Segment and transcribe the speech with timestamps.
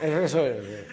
[0.00, 0.46] Es eso.
[0.46, 0.86] es-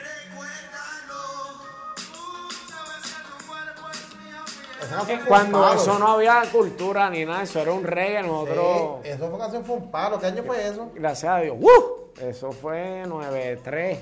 [5.27, 9.40] Cuando eso no había cultura ni nada, eso era un reggae, nosotros, Sí, eso fue
[9.40, 10.20] canción fue un palo.
[10.20, 10.92] ¿Qué año fue eso?
[10.96, 12.08] gracias a Dios, ¡uh!
[12.20, 14.00] Eso fue 9-3.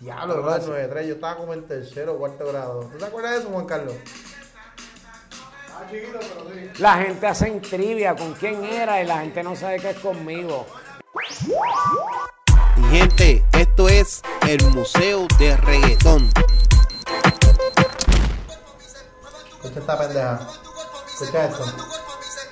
[0.00, 0.66] Diablo, bro, así.
[0.70, 1.06] 93.
[1.06, 2.80] Yo estaba como en tercero o cuarto grado.
[2.92, 3.94] ¿Tú te acuerdas de eso, Juan Carlos?
[5.74, 6.70] Ah, chiquito, pero sí.
[6.82, 10.66] La gente hace trivia con quién era y la gente no sabe que es conmigo.
[12.90, 16.28] Gente, esto es el Museo de Reggaetón.
[19.62, 20.48] Escucha esta pendeja.
[21.06, 21.64] Escucha esto.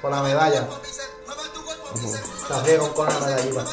[0.01, 0.65] Con la medalla.
[2.51, 3.65] La riego con la medallita.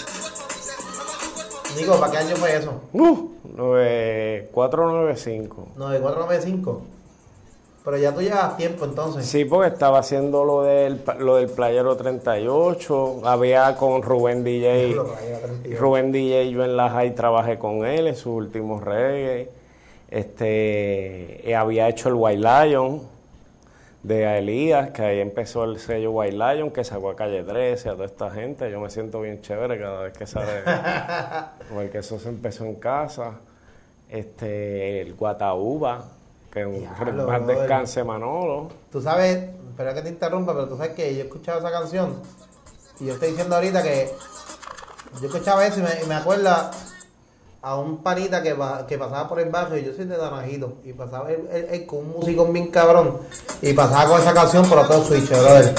[1.78, 2.82] Nico, ¿para qué año fue eso?
[2.94, 3.30] ¡Uh!
[3.44, 5.68] 9, 495.
[5.76, 6.82] 9495.
[7.86, 9.28] Pero ya tú llevas tiempo entonces.
[9.28, 13.22] Sí, porque estaba haciendo lo del, lo del Playero 38.
[13.24, 14.88] Había con Rubén DJ.
[14.88, 15.80] Diablo, vaya, 38.
[15.80, 19.52] Rubén DJ, yo en la high trabajé con él en sus últimos reggae.
[20.10, 23.02] Este, había hecho el White Lion
[24.02, 27.94] de Elías, que ahí empezó el sello White Lion, que sacó a Calle 13, a
[27.94, 28.72] toda esta gente.
[28.72, 30.64] Yo me siento bien chévere cada vez que sale.
[31.72, 33.42] porque eso se empezó en casa.
[34.10, 36.15] Este, el Guataúba,
[36.64, 37.58] que Diablo, más brother.
[37.60, 38.70] descanse Manolo.
[38.92, 42.16] Tú sabes, espera que te interrumpa, pero tú sabes que yo he escuchado esa canción
[43.00, 44.14] y yo estoy diciendo ahorita que
[45.22, 46.72] yo escuchaba eso y me, y me acuerda
[47.62, 48.56] a un panita que,
[48.88, 52.00] que pasaba por el barrio, yo soy de Danajito, y pasaba él, él- él con
[52.00, 53.18] un músico bien cabrón
[53.62, 55.74] y pasaba con esa canción por todo switch, brother.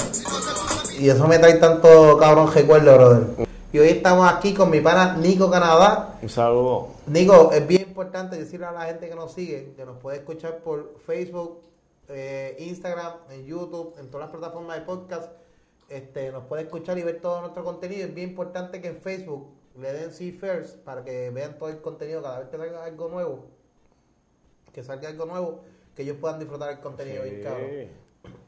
[0.99, 3.46] Y eso me trae tanto cabrón recuerdo, brother.
[3.77, 6.19] Y hoy estamos aquí con mi pana Nico Canadá.
[6.23, 6.95] Un saludo.
[7.07, 10.61] Nico, es bien importante decirle a la gente que nos sigue que nos puede escuchar
[10.61, 11.61] por Facebook,
[12.09, 15.31] eh, Instagram, en YouTube, en todas las plataformas de podcast.
[15.91, 18.07] Este, nos puede escuchar y ver todo nuestro contenido.
[18.07, 19.47] Es bien importante que en Facebook
[19.79, 23.09] le den See First para que vean todo el contenido cada vez que salga algo
[23.11, 23.45] nuevo.
[24.73, 25.61] Que salga algo nuevo,
[25.95, 27.25] que ellos puedan disfrutar el contenido.
[27.43, 28.06] cabrón.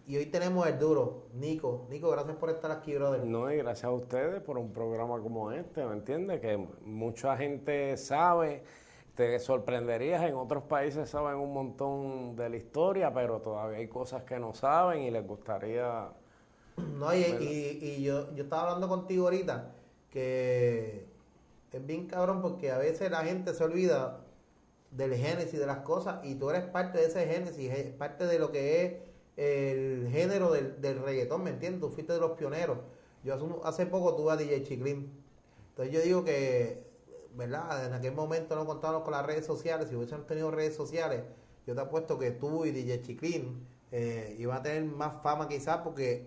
[0.09, 1.87] Y hoy tenemos el duro, Nico.
[1.91, 3.25] Nico, gracias por estar aquí, brother.
[3.27, 6.41] No, y gracias a ustedes por un programa como este, ¿me entiendes?
[6.41, 8.63] Que mucha gente sabe,
[9.15, 14.23] te sorprenderías, en otros países saben un montón de la historia, pero todavía hay cosas
[14.23, 16.09] que no saben y les gustaría...
[16.79, 19.73] No, y, y- y yo, yo estaba hablando contigo ahorita
[20.11, 21.05] que
[21.71, 24.21] es bien cabrón porque a veces la gente se olvida
[24.91, 28.39] del génesis de las cosas y tú eres parte de ese génesis, es parte de
[28.39, 28.93] lo que es
[29.39, 31.81] el género del, del reggaetón, ¿me entiendes?
[31.81, 32.79] Tú fuiste de los pioneros.
[33.23, 35.13] Yo hace, hace poco tuve a DJ Chiclin.
[35.71, 36.91] Entonces yo digo que,
[37.37, 37.87] ¿verdad?
[37.87, 39.89] En aquel momento no contábamos con las redes sociales.
[39.89, 41.23] Si hubiésemos tenido redes sociales,
[41.69, 45.79] yo te apuesto que tú y DJ Chiclin eh, iban a tener más fama quizás
[45.79, 46.27] porque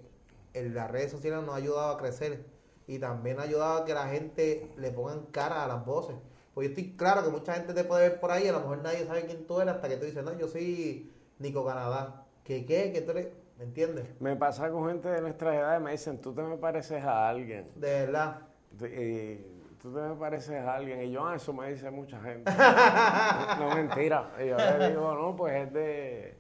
[0.54, 2.46] las redes sociales nos ha ayudado a crecer
[2.88, 6.16] y también ha ayudado a que la gente le pongan cara a las voces.
[6.54, 8.82] Pues yo estoy claro que mucha gente te puede ver por ahí, a lo mejor
[8.82, 12.21] nadie sabe quién tú eres hasta que tú dices, no, yo soy Nico Canadá.
[12.52, 12.92] ¿Qué qué?
[12.92, 13.30] ¿Que tú eres?
[13.58, 14.06] ¿Me entiendes?
[14.20, 17.30] Me pasa con gente de nuestra edad y me dicen, tú te me pareces a
[17.30, 17.72] alguien.
[17.76, 18.42] De verdad.
[18.74, 19.38] Y
[19.82, 21.02] tú te me pareces a alguien.
[21.02, 22.52] Y yo, ah, eso me dice mucha gente.
[23.58, 24.34] no, mentira.
[24.44, 26.36] Y yo le digo, no, pues es de,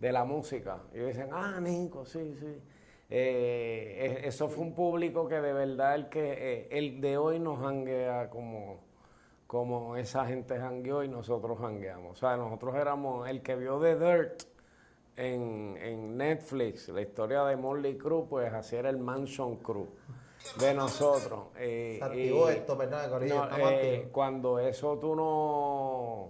[0.00, 0.80] de la música.
[0.92, 2.60] Y dicen, ah, Nico, sí, sí.
[3.08, 7.58] Eh, eso fue un público que de verdad el que eh, el de hoy nos
[7.60, 8.80] janguea como,
[9.46, 12.12] como esa gente jangueó y nosotros jangueamos.
[12.12, 14.53] O sea, nosotros éramos el que vio The Dirt
[15.16, 19.88] en, en Netflix, la historia de Morley Crue, pues así era el Mansion Crew
[20.60, 21.46] de nosotros.
[21.56, 26.28] Eh, Se activó esto, ¿verdad, no, eh, cuando eso tú no...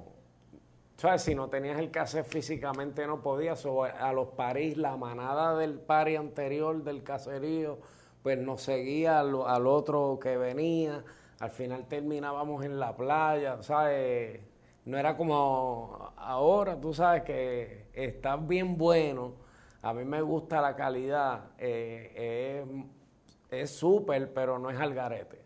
[0.96, 1.22] ¿Sabes?
[1.22, 3.66] Si no tenías el cassette físicamente no podías.
[3.66, 7.78] O a los París, la manada del pari anterior del caserío,
[8.22, 11.04] pues nos seguía al, al otro que venía.
[11.40, 14.40] Al final terminábamos en la playa, ¿sabes?
[14.84, 19.32] No era como ahora, tú sabes que está bien bueno.
[19.82, 21.50] A mí me gusta la calidad.
[21.58, 22.62] eh,
[23.50, 25.42] es- es súper, pero no es al garete.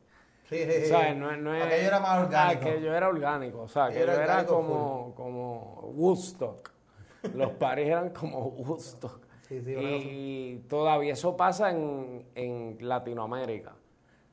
[0.48, 0.86] Sí, sí, sí.
[0.86, 1.14] ¿Sabes?
[1.16, 2.60] No, es- no es, Aquello era más orgánico.
[2.68, 3.60] Aquello era orgánico.
[3.62, 6.70] O sea, que Era era, como, como Woodstock.
[7.34, 9.20] Los paris eran como Woodstock.
[9.42, 13.74] Sí, sí, y todavía eso pasa en, en Latinoamérica.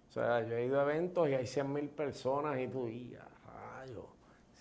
[0.09, 3.15] O sea, yo he ido a eventos y hay 100 mil personas y tú, y
[3.15, 3.34] a rayo,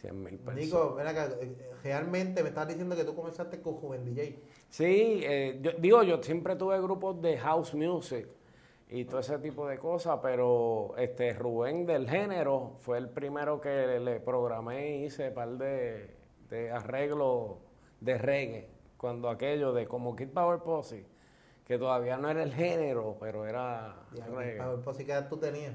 [0.05, 0.65] 100 mil personas.
[0.67, 4.39] Nico, ven acá, eh, realmente me estás diciendo que tú comenzaste con Juven DJ.
[4.69, 8.27] Sí, eh, yo, digo, yo siempre tuve grupos de house music
[8.89, 13.99] y todo ese tipo de cosas, pero este Rubén del género fue el primero que
[13.99, 16.15] le programé y hice un par de,
[16.51, 17.57] de arreglos
[18.01, 18.69] de reggae,
[18.99, 21.07] cuando aquello de como Kid Power Posse,
[21.65, 24.63] que todavía no era el género, pero era Ya, reggae.
[24.85, 25.75] pues sí que tú tenías.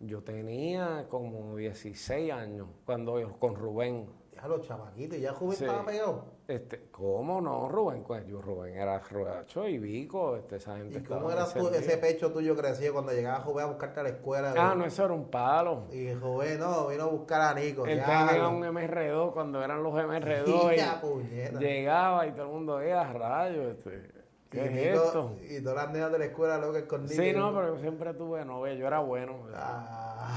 [0.00, 4.08] Yo tenía como 16 años cuando yo, con Rubén.
[4.40, 5.64] Ya los chamaquitos, ya Rubén Sí.
[5.64, 6.24] estaba pegado.
[6.46, 8.04] Este, ¿Cómo no, Rubén?
[8.04, 11.98] Pues yo, Rubén era Ruedacho y Vico, este, esa gente ¿Y cómo era tú, ese
[11.98, 14.54] pecho tuyo crecido cuando llegaba Rubén a buscarte a la escuela?
[14.56, 15.88] Ah, no, eso era un palo.
[15.92, 17.84] Y Rubén, no, vino a buscar a Nico.
[17.84, 21.58] Él tenía un MR2 cuando eran los MR2 Ya, y puñeta.
[21.58, 23.72] llegaba y todo el mundo veía rayos.
[23.76, 24.17] Este,
[24.50, 25.36] ¿Qué y, es esto?
[25.42, 27.22] y todas las nenas de la escuela locas con Nico.
[27.22, 29.42] Sí, no, pero yo siempre tuve novia, yo era bueno.
[29.54, 30.28] Ah.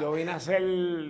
[0.00, 0.62] Yo vine a hacer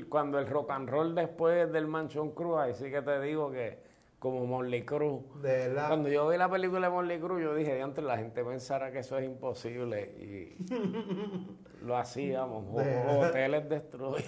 [0.08, 3.78] cuando el rock and roll después del Mansion Cruz, ahí sí que te digo que
[4.18, 5.22] como Morley Cruz.
[5.40, 5.88] De verdad.
[5.88, 8.98] Cuando yo vi la película de Morley Cruz, yo dije, antes la gente pensara que
[8.98, 10.56] eso es imposible y
[11.84, 14.24] lo hacíamos, De hoteles destruidos.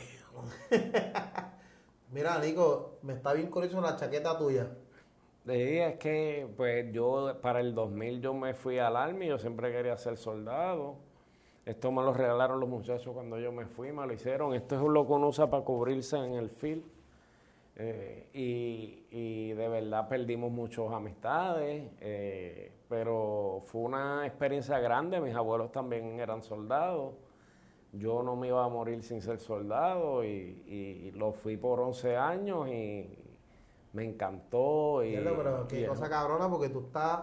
[2.10, 4.68] Mira, Nico, me está bien curioso la chaqueta tuya.
[5.48, 9.72] Sí, es que pues yo para el 2000 yo me fui al Army, yo siempre
[9.72, 10.96] quería ser soldado.
[11.64, 14.52] Esto me lo regalaron los muchachos cuando yo me fui, me lo hicieron.
[14.52, 16.84] Esto es lo que uno usa para cubrirse en el field.
[17.76, 25.18] Eh, y, de verdad perdimos muchas amistades, eh, pero fue una experiencia grande.
[25.18, 27.14] Mis abuelos también eran soldados.
[27.94, 32.16] Yo no me iba a morir sin ser soldado y, y lo fui por 11
[32.18, 33.27] años y
[33.92, 35.02] me encantó.
[35.04, 37.20] Y, pero qué y- cosa cabrona porque tú estás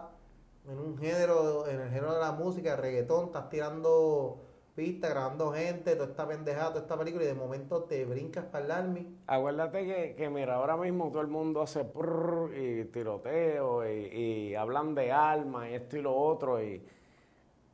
[0.68, 4.42] en un género, en el género de la música, el reggaetón, estás tirando
[4.76, 8.66] pistas, grabando gente, toda esta pendejada, toda esta película y de momento te brincas para
[8.66, 9.08] el army.
[9.28, 14.56] Acuérdate que, que, mira, ahora mismo todo el mundo hace prrr y tiroteo y, y
[14.56, 16.62] hablan de armas y esto y lo otro.
[16.62, 16.82] Y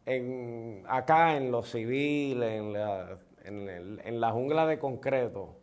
[0.05, 5.55] en, acá en lo civil, en la, en, el- en la jungla de concreto,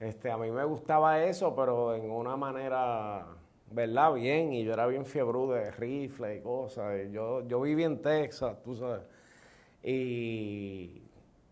[0.00, 3.26] este, a mí me gustaba eso, pero en una manera,
[3.70, 4.12] ¿verdad?
[4.14, 7.10] Bien, y yo era bien fiebrudo de rifle y cosas.
[7.10, 9.02] yo, yo viví en Texas, tú sabes.
[9.82, 11.02] Y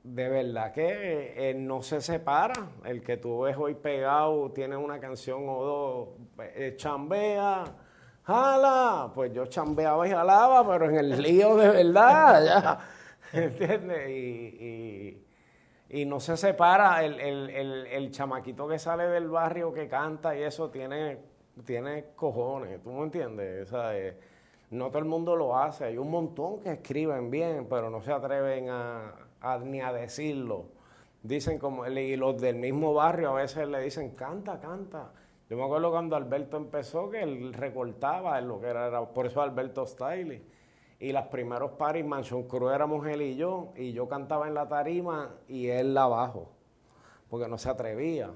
[0.03, 2.55] de verdad que eh, no se separa.
[2.85, 7.65] El que tú ves hoy pegado tiene una canción o dos, eh, chambea,
[8.23, 9.11] jala.
[9.15, 12.45] Pues yo chambeaba y jalaba, pero en el lío de verdad,
[13.33, 13.41] ya.
[13.41, 14.11] ¿Entiendes?
[14.11, 15.26] Y,
[15.91, 17.05] y no se separa.
[17.05, 21.19] El, el, el, el chamaquito que sale del barrio que canta y eso tiene,
[21.65, 23.71] tiene cojones, ¿tú me entiendes?
[23.75, 24.17] Eh,
[24.71, 25.85] no todo el mundo lo hace.
[25.85, 29.13] Hay un montón que escriben bien, pero no se atreven a,
[29.65, 30.67] ni a decirlo.
[31.23, 35.11] Dicen como, y los del mismo barrio a veces le dicen, canta, canta.
[35.49, 39.41] Yo me acuerdo cuando Alberto empezó que él recortaba lo que era, era- por eso
[39.41, 40.43] Alberto Stiley.
[40.99, 44.67] Y los primeros paris, Mansion Cruz éramos él y yo, y yo cantaba en la
[44.69, 46.49] tarima y él abajo,
[47.29, 48.31] porque no se atrevía.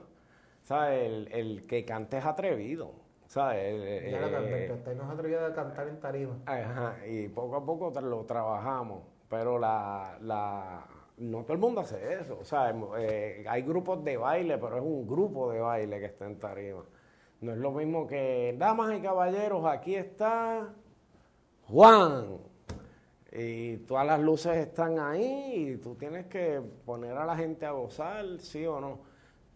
[0.63, 1.07] ¿Sabes?
[1.07, 2.93] El, el que cante es atrevido.
[3.27, 3.59] ¿Sabes?
[3.65, 6.37] El- que eh, Alberto Estay no se atrevió a cantar en tarima.
[6.47, 10.85] Ajá, y poco a poco lo trabajamos, pero la, la,
[11.17, 12.39] no todo el mundo hace eso.
[12.41, 16.27] O sea, eh, hay grupos de baile, pero es un grupo de baile que está
[16.27, 16.85] en tarima.
[17.41, 20.69] No es lo mismo que, damas y caballeros, aquí está
[21.69, 22.39] Juan.
[23.33, 27.71] Y todas las luces están ahí y tú tienes que poner a la gente a
[27.71, 29.01] gozar, sí o no.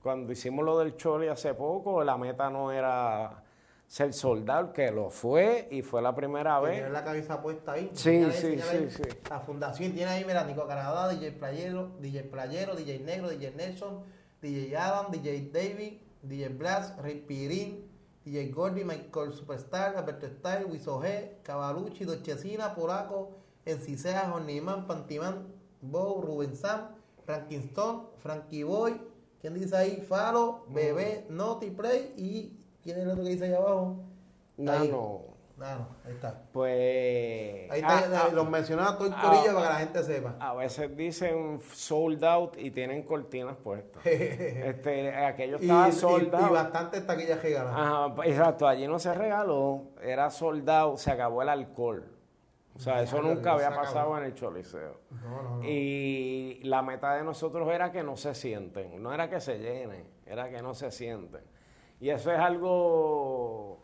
[0.00, 3.42] Cuando hicimos lo del Choli hace poco, la meta no era
[3.86, 6.76] ser soldado, que lo fue y fue la primera vez.
[6.76, 7.90] Tener la camisa puesta ahí.
[7.94, 9.02] Sí, sí, sí, sí.
[9.28, 14.04] La fundación tiene ahí, mira, Nico Canadá, DJ Playero, DJ Playero, DJ Negro, DJ Nelson,
[14.40, 17.86] DJ Adam, DJ David, DJ Blast, Rey Pirín,
[18.24, 25.46] DJ Gordy, Michael Superstar, Alberto Style, Wiso G, Cavalucci, Dochecina, Polaco, Encicea, Horniman, Pantimán,
[25.80, 26.88] Bow, Rubén Sam,
[27.24, 29.00] Frankinston, Frankie Boy,
[29.40, 30.04] ¿quién dice ahí?
[30.06, 33.96] Falo, Bebé, Naughty Play y ¿quién es el otro que dice ahí abajo?
[34.56, 35.22] Nano,
[35.56, 36.42] Nano, ahí está.
[36.52, 37.70] pues...
[37.70, 40.02] Ahí está, ah, ah, los mencionaba todo el ah, corillo ah, para que la gente
[40.02, 40.36] sepa.
[40.40, 44.04] A veces dicen sold out y tienen cortinas puestas.
[44.06, 46.52] este, aquello y, estaba y, sold y out.
[46.52, 47.72] bastantes taquillas regalas.
[47.74, 52.13] Ajá, exacto, allí no se regaló, era soldado, se acabó el alcohol.
[52.76, 55.00] O sea, eso nunca había pasado en el Choliseo.
[55.10, 55.64] No, no, no.
[55.64, 60.04] Y la meta de nosotros era que no se sienten, no era que se llenen,
[60.26, 61.42] era que no se sienten.
[62.00, 63.78] Y eso es algo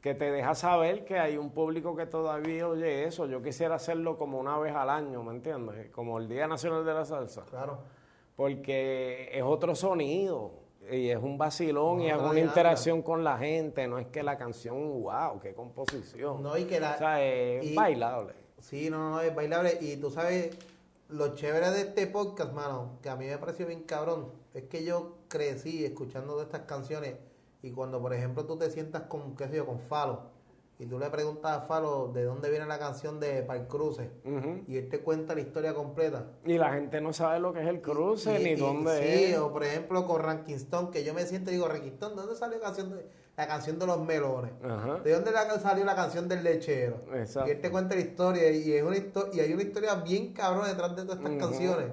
[0.00, 3.26] que te deja saber que hay un público que todavía oye eso.
[3.26, 5.90] Yo quisiera hacerlo como una vez al año, ¿me entiendes?
[5.90, 7.44] Como el Día Nacional de la Salsa.
[7.46, 7.78] Claro.
[8.36, 10.57] Porque es otro sonido
[10.90, 13.86] y es un vacilón y es una interacción con la gente.
[13.86, 16.42] No es que la canción, wow, qué composición.
[16.42, 16.94] No, y que la.
[16.94, 18.34] o sea, es y- bailable.
[18.60, 19.78] Sí, no, no, es bailable.
[19.80, 20.56] Y tú sabes,
[21.08, 24.84] lo chévere de este podcast, mano, que a mí me pareció bien cabrón, es que
[24.84, 27.14] yo crecí escuchando de estas canciones.
[27.62, 30.22] Y cuando, por ejemplo, tú te sientas con, qué sé yo, con Falo,
[30.80, 34.62] y tú le preguntas a Falo de dónde viene la canción de Pal Cruce Ujú.
[34.68, 36.26] y él te cuenta la historia completa.
[36.44, 39.32] Y la gente no sabe lo que es el cruce Y- ni y- dónde sí,
[39.32, 39.38] es.
[39.38, 42.20] o por ejemplo con Ranking Stone, que yo me siento y digo, Ranking Stone, ¿de
[42.22, 43.06] dónde salió la canción de,
[43.36, 44.52] la canción de los melones?
[45.02, 45.30] ¿De dónde
[45.60, 46.98] salió la canción del lechero?
[47.12, 47.48] Exacto.
[47.48, 50.32] Y él te cuenta la historia y, es una histo- y hay una historia bien
[50.32, 51.86] cabrón detrás de todas estas canciones.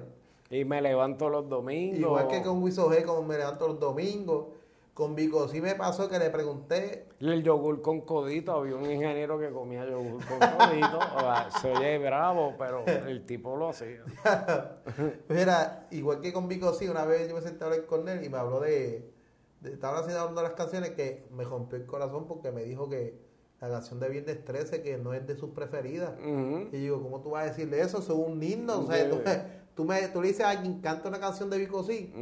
[0.48, 1.98] Y me levanto los domingos.
[1.98, 4.46] Igual que con Wiso G, como me levanto los domingos.
[4.96, 9.38] Con Vico sí me pasó que le pregunté, El yogur con codito, había un ingeniero
[9.38, 10.98] que comía yogur con codito.
[10.98, 14.02] o sea, se oye bravo, pero el tipo lo hacía.
[15.28, 18.24] mira, igual que con Vico sí, una vez yo me senté a hablar con él
[18.24, 19.12] y me habló de,
[19.60, 22.88] de estaba haciendo una de las canciones que me rompió el corazón porque me dijo
[22.88, 23.20] que
[23.60, 26.12] la canción de Viernes 13 que no es de sus preferidas.
[26.20, 26.68] Ujú.
[26.72, 27.98] Y digo, ¿cómo tú vas a decirle eso?
[27.98, 28.80] Eso es un himno.
[28.80, 29.42] O sea, tú, me,
[29.74, 32.12] tú, me- tú le dices a alguien, canta una canción de Vico sí.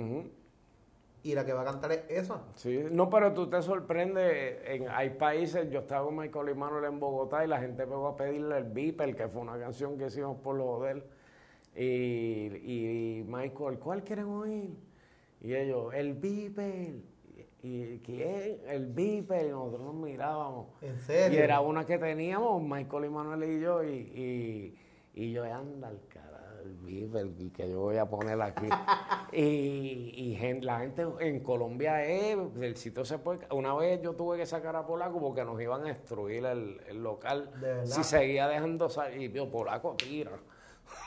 [1.24, 2.42] Y la que va a cantar es esa.
[2.54, 6.84] Sí, no, pero tú te sorprendes, en, hay países, yo estaba con Michael y Manuel
[6.84, 10.06] en Bogotá y la gente pegó a pedirle el Beeper, que fue una canción que
[10.06, 11.04] hicimos por los hoteles.
[11.74, 14.76] Y, y Michael, ¿cuál quieren oír?
[15.40, 16.94] Y ellos, el Beeper.
[17.62, 18.60] ¿Y quién?
[18.68, 19.46] El Beeper.
[19.46, 20.66] Y nosotros nos mirábamos.
[20.82, 21.38] ¿En serio?
[21.38, 24.78] Y era una que teníamos, Michael y Manuel y yo, y, y,
[25.14, 26.33] y yo, anda al carajo,
[26.64, 28.66] el que yo voy a poner aquí.
[29.32, 33.46] y y la gente en Colombia es, el sitio se puede...
[33.50, 37.02] Una vez yo tuve que sacar a Polaco porque nos iban a destruir el, el
[37.02, 37.50] local.
[37.84, 40.32] Si seguía dejando salir, y yo, Polaco, tira.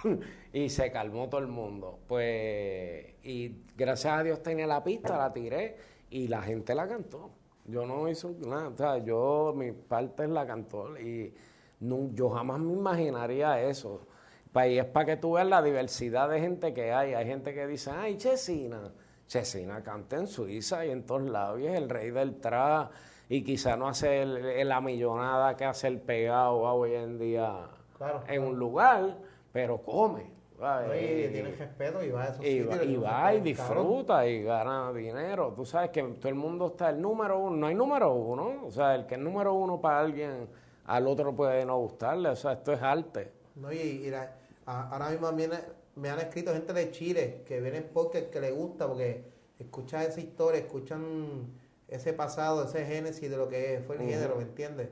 [0.53, 1.99] y se calmó todo el mundo.
[2.07, 5.77] Pues, y gracias a Dios tenía la pista, la tiré
[6.09, 7.31] y la gente la cantó.
[7.65, 11.33] Yo no hice nada, o sea, yo, mi parte la cantó y
[11.81, 14.07] no- yo jamás me imaginaría eso.
[14.51, 17.13] Pa- Y es para que tú veas la diversidad de gente que hay.
[17.13, 18.91] Hay gente que dice, ay, Chesina.
[19.27, 22.91] Chesina canta en Suiza y en todos lados y es el rey del trap
[23.27, 28.19] y quizá no hace el- la millonada que hace el pegado hoy en día Claro,
[28.19, 28.47] en claro.
[28.49, 29.17] un lugar,
[29.51, 30.37] pero come.
[30.59, 32.69] Oye, tiene respeto y va a esos Y, sitios.
[32.79, 33.43] va- y va y cabrón.
[33.43, 35.53] disfruta y gana dinero.
[35.55, 37.55] Tú sabes que todo el mundo está el número uno.
[37.57, 38.63] No hay número uno.
[38.65, 40.47] O sea, el que es número uno para alguien,
[40.85, 42.29] al otro puede no gustarle.
[42.29, 43.33] O sea, esto es arte.
[43.59, 44.35] No, y, y la-
[44.65, 45.59] a- ahora mismo viene-
[45.95, 49.23] me han escrito gente de Chile que vienen porque que le gusta, porque
[49.59, 51.47] escuchan esa historia, escuchan
[51.87, 54.89] ese pasado, ese génesis de lo que fue el género, ¿me entiendes?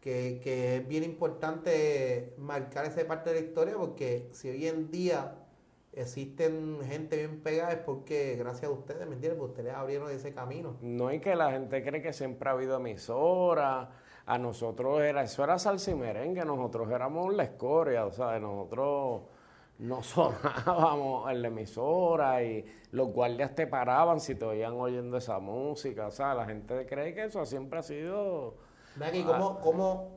[0.00, 4.90] Que, que es bien importante marcar esa parte de la historia porque si hoy en
[4.90, 5.34] día
[5.94, 9.38] existen gente bien pegada es porque gracias a ustedes, ¿me entiendes?
[9.38, 10.76] Porque ustedes abrieron ese camino.
[10.82, 13.90] No hay que la gente cree que siempre ha habido emisora.
[14.26, 19.22] A nosotros era, eso era salsa y merengue, nosotros éramos la escoria, o sea, nosotros
[19.78, 25.38] no sonábamos en la emisora y los guardias te paraban si te oían oyendo esa
[25.40, 28.54] música, o sea, la gente cree que eso siempre ha sido...
[29.00, 29.10] Ah.
[29.26, 30.10] ¿cómo, cómo,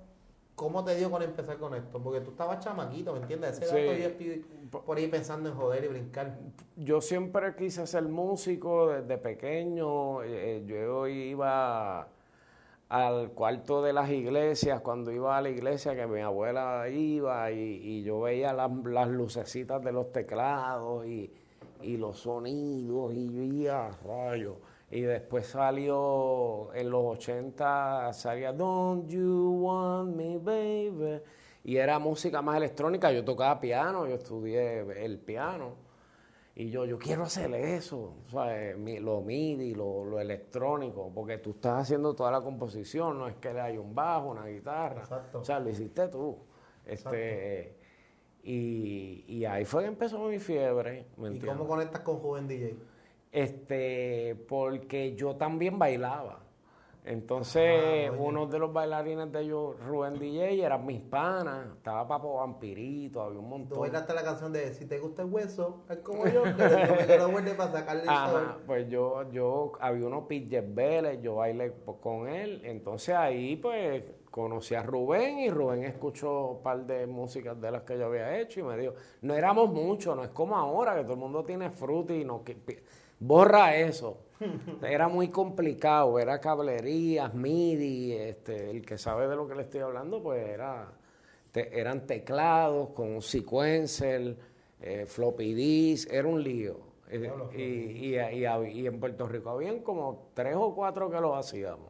[0.56, 2.02] ¿cómo te dio con empezar con esto?
[2.02, 3.60] Porque tú estabas chamaquito, ¿me entiendes?
[3.60, 3.76] Ese Sí.
[3.76, 4.46] dato yo estoy
[4.86, 6.38] por ahí pensando en joder y brincar.
[6.76, 10.22] Yo siempre quise ser músico desde pequeño.
[10.24, 12.08] eh, yo iba
[12.90, 18.04] al cuarto de las iglesias, cuando iba a la iglesia que mi abuela iba y,
[18.04, 21.32] yo veía las, lucecitas de los teclados y,
[21.82, 24.56] los sonidos y yo iba rayos.
[24.90, 31.22] Y después salió, en los 80 salía Don't You Want Me Baby
[31.66, 33.12] y era música más electrónica.
[33.12, 35.87] Yo tocaba piano, yo estudié el piano.
[36.60, 38.76] Y yo, yo quiero hacer eso, ¿sabes?
[38.78, 43.36] Mi- lo MIDI, lo, lo electrónico, porque tú estás haciendo toda la composición, no es
[43.36, 45.02] que le hay un bajo, una guitarra.
[45.02, 45.40] Exacto.
[45.42, 46.36] O sea, lo hiciste tú.
[46.84, 47.78] Este,
[48.42, 51.58] y, y ahí fue que empezó mi fiebre, ¿me ¿Y entiendes?
[51.58, 52.76] cómo conectas con Joven DJ?
[53.32, 56.40] Este, porque yo también bailaba.
[57.08, 61.68] Entonces, Ah, uno de los bailarines de yo, Rubén DJ, eran mis panas.
[61.78, 63.80] Estaba Papo Vampirito, había un Tú montón.
[63.80, 66.64] bailaste la canción de Si te gusta el hueso, es como yo, que
[67.06, 68.62] te vuelve para sacarle el Ajá, sabor.
[68.66, 74.04] pues yo, yo, había uno Pidget Vélez, yo bailé po- con él, entonces ahí pues
[74.30, 78.38] conocí a Rubén y Rubén escuchó un par de músicas de las que yo había
[78.40, 81.44] hecho y me dijo, no éramos muchos, no es como ahora que todo el mundo
[81.44, 82.58] tiene fruta y no, que,
[83.20, 84.18] borra eso.
[84.84, 89.80] Era muy complicado, era cablerías, MIDI, este, el que sabe de lo que le estoy
[89.82, 90.92] hablando pues era
[91.52, 94.38] te- eran teclados con un sequencer,
[94.80, 96.78] eh, floppy disk, era un lío.
[97.10, 101.90] Eh, y, y, y en Puerto Rico habían como tres o cuatro que lo hacíamos.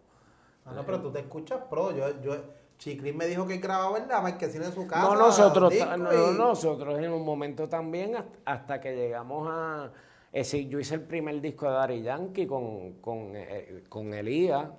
[0.66, 1.92] Ah, no, pero tú te escuchas pro.
[1.92, 2.36] Yo, yo,
[2.78, 5.02] Chiclín me dijo que grababa en la marquesina en su casa.
[5.02, 9.92] No, nosotros, no, nosotros en un momento también, hasta, hasta que llegamos a...
[10.32, 14.70] Es decir, yo hice el primer disco de Daddy Yankee con, con, eh, con Elías,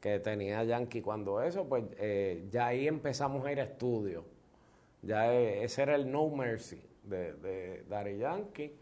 [0.00, 4.24] que tenía Yankee cuando eso, pues eh, ya ahí empezamos a ir a estudio.
[5.02, 8.74] Ya eh, ese era el No Mercy de, de Daddy Yankee.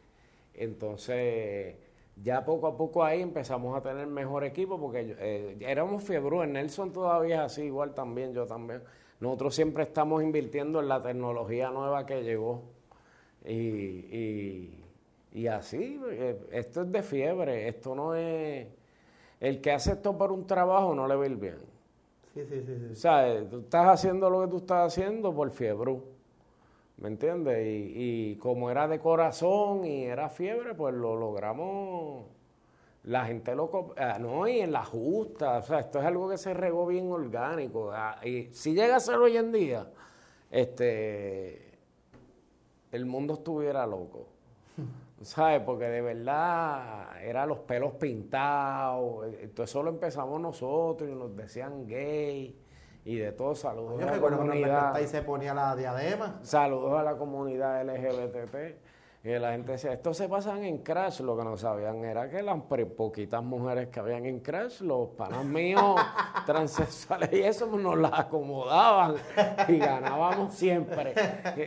[0.55, 1.77] Entonces,
[2.23, 6.49] ya poco a poco ahí empezamos a tener mejor equipo porque eh, éramos fiebrúes.
[6.49, 8.83] Nelson todavía es así, igual también, yo también.
[9.21, 12.63] Nosotros siempre estamos invirtiendo en la tecnología nueva que llegó.
[13.45, 14.75] Y,
[15.39, 18.67] y así, eh, esto es de fiebre, esto no es...
[19.39, 21.59] El que hace esto por un trabajo no le va a ir bien.
[22.35, 22.77] Sí, sí, sí.
[22.77, 22.93] sí.
[22.93, 26.01] O sea, tú estás haciendo lo que tú estás haciendo por fiebre.
[26.97, 27.65] ¿Me entiendes?
[27.65, 27.93] Y,
[28.33, 32.27] y como era de corazón y era fiebre, pues lo logramos.
[33.05, 33.95] La gente lo.
[33.97, 35.59] ah, no, y en la justa.
[35.59, 37.93] O sea, esto es algo que se regó bien orgánico.
[37.93, 39.89] ah, y si llega a ser hoy en día,
[40.51, 41.79] este.
[42.91, 44.27] El mundo estuviera loco.
[45.23, 45.63] ¿Sabes?
[45.63, 49.27] Porque de verdad eran los pelos pintados.
[49.35, 52.57] eh, Todo eso lo empezamos nosotros y nos decían gay
[53.05, 53.55] y de todo.
[53.55, 54.99] Saludos Yo a la comunidad.
[55.01, 56.39] y se ponía la diadema.
[56.43, 58.55] Saludos a la comunidad LGBT.
[59.25, 61.21] Y la gente decía, esto se pasan en Crash.
[61.21, 62.57] Lo que no sabían era que las
[62.97, 65.97] poquitas mujeres que habían en Crash, los panas míos
[66.47, 69.17] transexuales y eso nos las acomodaban
[69.67, 71.13] y ganábamos siempre.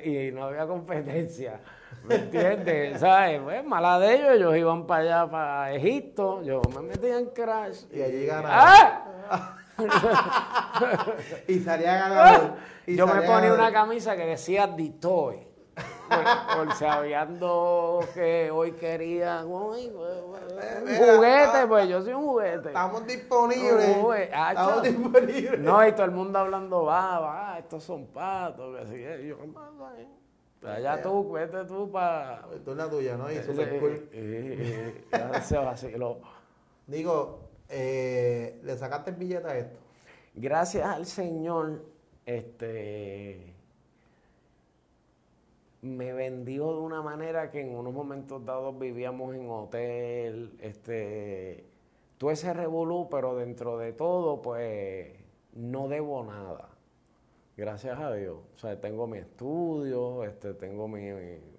[0.06, 1.60] Y, y no había competencia.
[2.04, 3.00] ¿Me entiendes?
[3.00, 3.40] ¿Sabes?
[3.42, 6.42] Pues mala de ellos, ellos iban para allá, para Egipto.
[6.44, 7.84] Yo me metía en Crash.
[7.92, 9.06] Y allí ganaba.
[9.30, 9.58] ¡Ah!
[11.48, 12.54] Y salía ganador.
[12.86, 13.60] Y Yo me ponía ganador.
[13.60, 15.48] una camisa que decía The Toy.
[16.10, 22.26] Por, por sabiendo que hoy querían uy, un mira, juguete, ah, pues yo soy un
[22.26, 22.68] juguete.
[22.68, 23.98] Estamos disponibles.
[24.04, 24.82] Uy, Estamos hacho.
[24.82, 25.60] disponibles.
[25.60, 29.22] No, y todo el mundo hablando, va, va, estos son patos, que así es.
[29.24, 30.08] Yo, ¿qué pasa ahí?
[30.64, 32.48] Allá tú, vete tú para...
[32.56, 33.32] Esto es la tuya, ¿no?
[33.32, 34.10] Y super cool.
[35.44, 36.20] Se vaciló.
[36.88, 39.78] Digo, eh, ¿le sacaste el billete a esto?
[40.36, 41.84] Gracias al Señor,
[42.26, 43.52] este
[45.82, 51.66] me vendió de una manera que en unos momentos dados vivíamos en hotel, este,
[52.18, 55.10] todo ese revolú, pero dentro de todo, pues,
[55.54, 56.70] no debo nada.
[57.58, 58.38] Gracias a Dios.
[58.56, 61.02] O sea, tengo mi estudio, este, tengo mi,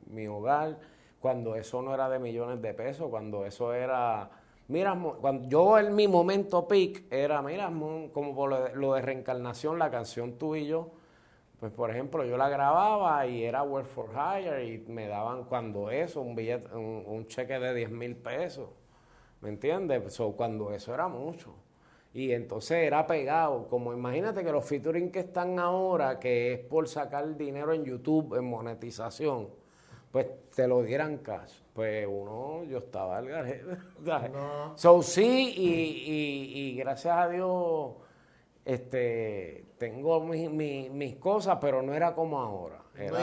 [0.07, 0.79] mi hogar.
[1.21, 4.31] Cuando eso no era de millones de pesos, cuando eso era...
[4.69, 8.95] Mira, cuando yo en mi momento peak era, mira, mo- como por lo de, lo
[8.95, 10.93] de reencarnación, la canción tú y yo,
[11.61, 15.91] pues por ejemplo, yo la grababa y era Work for Hire y me daban cuando
[15.91, 18.71] eso, un billete, un, un cheque de 10 mil pesos.
[19.43, 20.13] ¿Me entiendes?
[20.15, 21.55] So, cuando eso era mucho.
[22.15, 23.67] Y entonces era pegado.
[23.69, 28.35] Como imagínate que los featuring que están ahora, que es por sacar dinero en YouTube,
[28.37, 29.49] en monetización,
[30.11, 31.55] pues te lo dieran cash.
[31.73, 33.77] Pues uno, yo estaba al garete.
[34.05, 34.77] No.
[34.77, 37.93] So sí, y, y- y gracias a Dios,
[38.65, 42.83] este, tengo mis, mis- mis cosas, pero no era como ahora.
[42.97, 43.21] Era,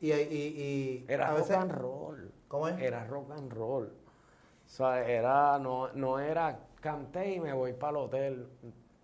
[0.00, 2.32] y, y, y, y- era a rock veces- and roll.
[2.48, 2.80] ¿Cómo es?
[2.80, 3.86] Era rock and roll.
[3.86, 8.48] O sea, era, no, no era canté y me voy para el hotel.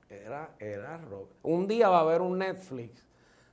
[0.08, 1.30] Era, era rock.
[1.42, 3.06] Un día va a haber un Netflix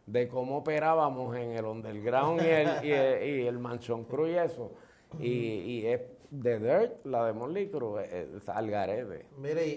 [0.05, 4.35] de cómo operábamos en el underground y el, y el, y el Mansion Crew y
[4.35, 4.71] eso.
[5.19, 6.01] Y, y es
[6.41, 9.25] The Dirt, la de Molly Cruz, es al garete.
[9.37, 9.71] Mire, y,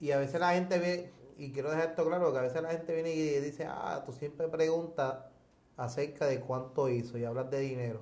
[0.00, 2.62] y, y a veces la gente ve, y quiero dejar esto claro, que a veces
[2.62, 5.16] la gente viene y dice, ah, tú siempre preguntas
[5.76, 8.00] acerca de cuánto hizo y hablas de dinero.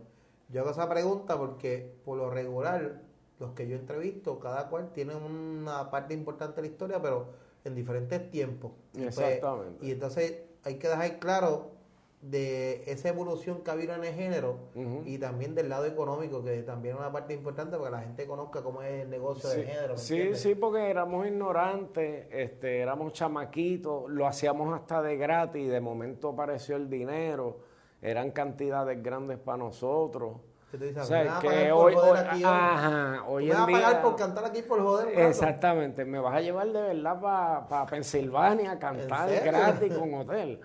[0.48, 3.02] Yo hago esa pregunta porque por lo regular,
[3.38, 7.26] los que yo entrevisto, cada cual tiene una parte importante de la historia, pero
[7.64, 8.72] en diferentes tiempos.
[8.92, 9.84] Pues, Exactamente.
[9.84, 11.76] y entonces hay que dejar claro
[12.22, 14.56] de esa evolución que ha habido en el género
[15.04, 18.26] y también del lado económico, que también es una parte importante para que la gente
[18.26, 19.92] conozca cómo es el negocio Sí, del género.
[19.92, 20.40] ¿me sí, entiendes?
[20.42, 26.30] sí, porque éramos ignorantes, este, éramos chamaquitos, lo hacíamos hasta de gratis, y de momento
[26.30, 27.58] apareció el dinero,
[28.02, 30.38] eran cantidades grandes para nosotros.
[30.76, 32.50] Que tú dices, O sea, "Me vas a que por hoy- joder hoy- aquí hoy".
[32.52, 35.28] ajá, hoy me en vas a pagar día- por cantar aquí por joder un rato.
[35.28, 40.60] Exactamente, me vas a llevar de verdad para Pensilvania a cantar gratis con hotel.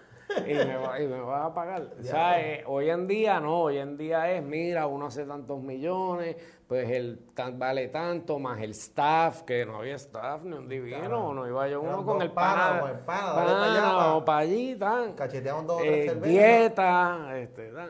[0.48, 1.88] Y me, va- y me vas a pagar.
[2.00, 5.62] O sea, eh, hoy en día no, hoy en día es, mira, uno hace tantos
[5.62, 6.38] millones,
[6.70, 11.34] pues el tan, vale tanto, más el staff, que no había staff ni un divino,
[11.34, 14.14] no iba yo uno con el pana, con el pana, dale pa' allá, pana, pa.
[14.16, 15.14] o para allí, tan.
[15.16, 17.90] Cacheteamos dos o Eh, dieta, este, tan.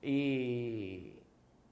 [0.00, 1.11] Y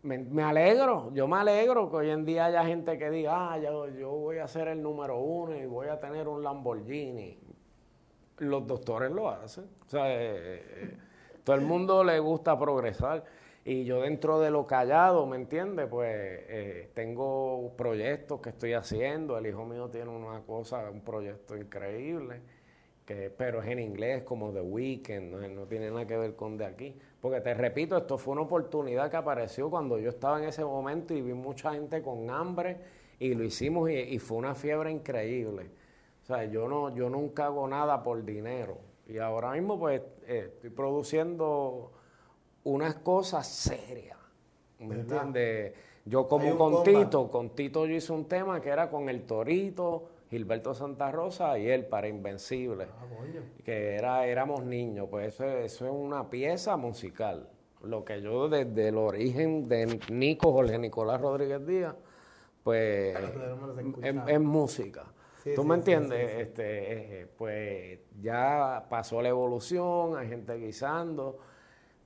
[0.03, 3.89] me, alegro, yo me alegro que hoy en día haya gente que diga, ah, yo,
[3.89, 7.39] yo voy a ser el número uno y voy a tener un Lamborghini.
[8.39, 9.65] Los doctores lo hacen.
[9.87, 10.97] O sea, eh, eh,
[11.45, 13.25] todo el mundo le gusta progresar.
[13.63, 15.87] Y yo dentro de lo callado, ¿me entiendes?
[15.91, 19.37] Pues eh, tengo proyectos que estoy haciendo.
[19.37, 22.41] El hijo mío tiene una cosa, un proyecto increíble,
[23.05, 26.57] que, pero es en inglés como The Weeknd, no, no tiene nada que ver con
[26.57, 26.99] de aquí.
[27.21, 31.13] Porque te repito, esto fue una oportunidad que apareció cuando yo estaba en ese momento
[31.15, 32.79] y vi mucha gente con hambre
[33.19, 35.71] y lo hicimos y, y fue una fiebre increíble.
[36.23, 38.79] O sea, yo, no, yo nunca hago nada por dinero.
[39.07, 41.93] Y ahora mismo pues eh, estoy produciendo
[42.65, 44.19] unas cosas serias.
[44.79, 45.75] ¿Me entiendes?
[46.05, 46.83] Yo como con.
[46.83, 51.59] Tito, con Tito yo hice un tema que era con el Torito, Gilberto Santa Rosa
[51.59, 53.05] y él para Invencible Ah,
[53.64, 57.49] que era, éramos niños, pues eso, eso es una pieza musical.
[57.83, 61.95] Lo que yo desde el origen de Nico Jorge Nicolás Rodríguez Díaz,
[62.62, 63.16] pues
[64.03, 65.07] he es, música.
[65.43, 66.31] Sí, ¿Tú sí, me entiendes?
[66.31, 66.40] sí.
[66.43, 71.38] Este, eh, pues ya pasó la evolución, hay gente guisando,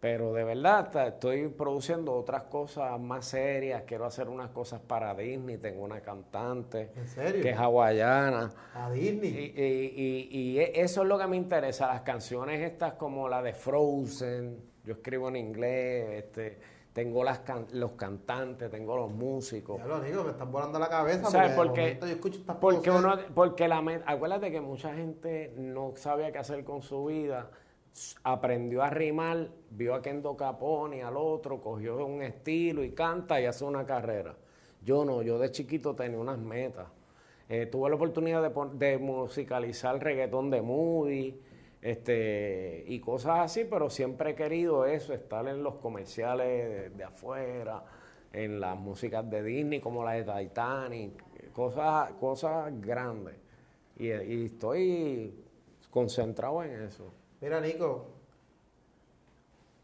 [0.04, 5.56] pero de verdad estoy produciendo otras cosas más serias, quiero hacer unas cosas para Disney,
[5.56, 7.40] tengo una cantante ¿En serio?
[7.42, 8.50] que es hawaiana.
[8.74, 9.54] A Disney.
[9.56, 13.40] y- y- y e- eso es lo que me interesa, las canciones estas como la
[13.40, 16.58] de Frozen, yo escribo en inglés, este,
[16.92, 19.78] tengo las can- los cantantes, tengo los músicos.
[19.78, 21.30] Ya lo digo, me están volando la cabeza.
[21.30, 23.04] ¿Sabes porque yo escucho estas Porque cosas.
[23.04, 27.48] uno, porque la acuérdate que mucha gente no sabía qué hacer con su vida,
[28.22, 33.46] aprendió a rimar, vio a Kendo Capone, al otro, cogió un estilo y canta y
[33.46, 34.34] hace una carrera.
[34.82, 36.88] Yo no, yo de chiquito tenía unas metas.
[37.48, 41.38] Eh, tuve la oportunidad de, de musicalizar reggaetón de movie
[41.84, 47.84] este, y cosas así, pero siempre he querido eso, estar en los comerciales de, afuera,
[48.32, 53.34] en las músicas de Disney como la de Titanic, cosas, cosas grandes.
[53.98, 55.34] Y estoy
[55.90, 57.12] concentrado en eso.
[57.44, 58.06] Mira, Nico,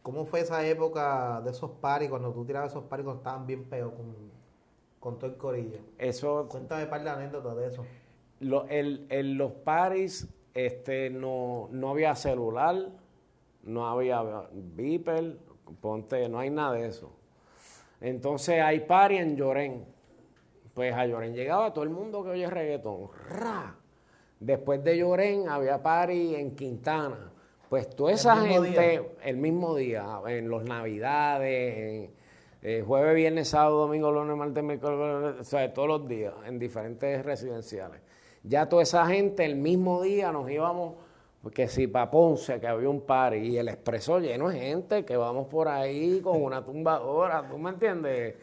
[0.02, 3.64] ¿cómo fue esa época de esos paris, cuando tú tirabas esos paris cuando estaban bien
[3.64, 4.14] peor con,
[4.98, 5.76] con todo el corillo?
[5.98, 7.84] Eso Cuéntame un par de anécdotas de eso.
[8.40, 12.76] Lo- el- en los paris este, no, no había celular,
[13.64, 14.22] no había
[14.74, 15.36] beeper,
[15.82, 17.12] ponte, no hay nada de eso.
[18.00, 19.84] Entonces hay party en Llorén.
[20.72, 23.10] Pues a Llorén llegaba todo el mundo que oye reggaetón.
[23.28, 23.76] ¡Ra!
[24.38, 27.29] Después de Llorén había party en Quintana.
[27.70, 29.02] Pues toda ¿El esa gente, día?
[29.22, 32.10] el mismo día, en los navidades, en,
[32.62, 37.24] eh, jueves, viernes, sábado, domingo, lunes, martes, miércoles, o sea, todos los días, en diferentes
[37.24, 38.00] residenciales.
[38.42, 40.94] Ya toda esa gente, el mismo día nos íbamos,
[41.54, 45.16] que si para Ponce, que había un party, y el expreso lleno de gente, que
[45.16, 48.34] vamos por ahí con una tumbadora, ¿tú me entiendes?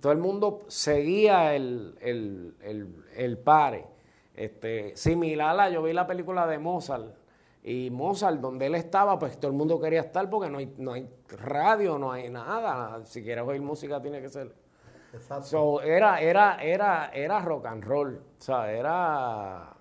[0.00, 3.80] Todo el mundo seguía el, el, el, el party.
[4.36, 7.21] Este, similar a, yo vi la película de Mozart,
[7.64, 10.94] y Mozart, donde él estaba, pues todo el mundo quería estar porque no hay, no
[10.94, 13.04] hay radio, no hay nada.
[13.04, 14.52] Si quieres oír música tiene que ser.
[15.12, 15.44] Exacto.
[15.44, 18.16] So, era, era, era, era rock and roll.
[18.16, 19.76] O sea, era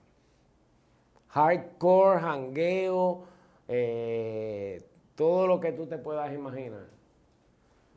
[1.30, 3.24] hardcore, jangueo,
[3.68, 6.86] eh, todo lo que tú te puedas imaginar.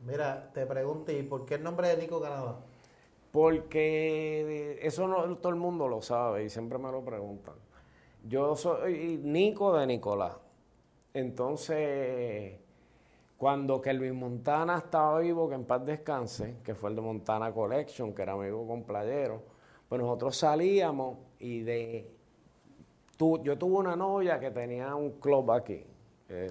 [0.03, 2.55] Mira, te pregunto, ¿y por qué el nombre de Nico Canadá?
[3.31, 7.55] Porque eso no todo el mundo lo sabe y siempre me lo preguntan.
[8.27, 10.35] Yo soy Nico de Nicolás.
[11.13, 12.55] Entonces,
[13.37, 18.13] cuando Kelvin Montana estaba vivo, que en paz descanse, que fue el de Montana Collection,
[18.13, 19.41] que era amigo con Playero,
[19.87, 22.11] pues nosotros salíamos y de...
[23.17, 25.85] tu- yo tuve una novia que tenía un club aquí,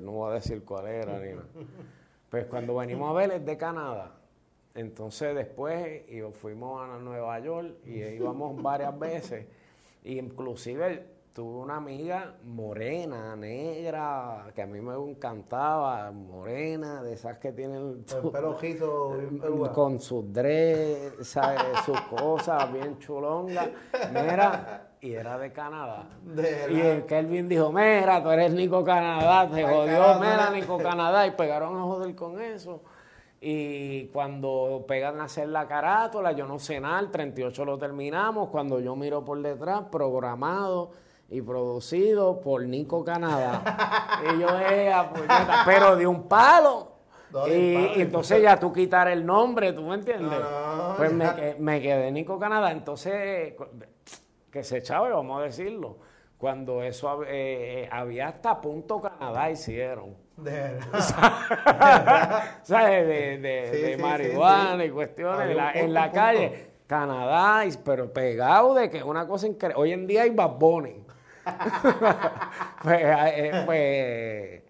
[0.02, 1.46] no voy a decir cuál era ni nada.
[2.30, 4.12] Pues cuando venimos a ver es de Canadá.
[4.74, 9.46] Entonces después y fuimos a Nueva York y íbamos varias veces.
[10.04, 17.50] Inclusive tuve una amiga morena, negra, que a mí me encantaba, morena, de esas que
[17.50, 18.56] tienen El pelo
[19.74, 21.36] con sus dreads,
[21.84, 23.68] sus cosas bien chulongas.
[24.12, 26.06] Mira, y era de Canadá.
[26.22, 30.50] De y el Kelvin dijo, mira, tú eres Nico Canadá, te jodió, mira.
[30.50, 32.80] Nico Canadá, y pegaron a joder con eso.
[33.40, 38.50] Y cuando pegan a hacer la carátula, yo no sé nada, el 38 lo terminamos,
[38.50, 40.92] cuando yo miro por detrás, programado
[41.34, 44.20] y producido por Nico Canadá.
[44.22, 44.46] y yo,
[45.12, 46.92] puñeta, pero de un palo.
[47.32, 47.98] No, y, un palo.
[47.98, 50.38] y entonces ya tú quitar el nombre, ¿tú me entiendes?
[50.38, 52.70] No, pues me, me quedé Nico Canadá.
[52.70, 53.54] Entonces,
[54.50, 55.98] que se echaba, vamos a decirlo.
[56.38, 57.26] Cuando eso eh,
[57.84, 60.14] eh, había hasta punto Canadá hicieron.
[60.36, 61.32] De verdad.
[62.62, 63.06] ¿Sabes?
[63.06, 66.02] De, de- Sí, de sí, marihuana sí, y cuestiones en la, un en punto, la
[66.02, 66.14] punto.
[66.14, 66.74] calle.
[66.86, 69.80] Canadá, pero pegado de que es una cosa increíble.
[69.80, 71.03] Hoy en día hay Bad Bunny.
[72.82, 74.62] pues, eh, pues,